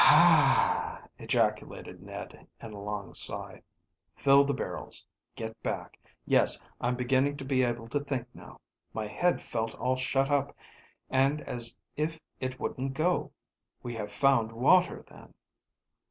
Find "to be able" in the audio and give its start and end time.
7.37-7.87